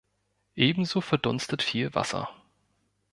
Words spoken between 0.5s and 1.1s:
Ebenso